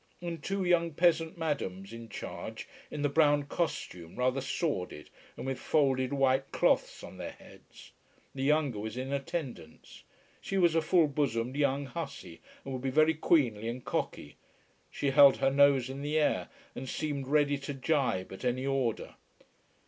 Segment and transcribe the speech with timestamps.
[0.19, 5.59] And two young peasant madams in charge, in the brown costume, rather sordid, and with
[5.59, 7.91] folded white cloths on their heads.
[8.33, 10.03] The younger was in attendance.
[10.41, 14.37] She was a full bosomed young hussy, and would be very queenly and cocky.
[14.89, 19.13] She held her nose in the air, and seemed ready to jibe at any order.